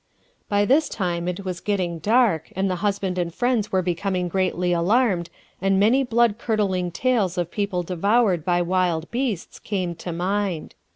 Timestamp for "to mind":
9.97-10.73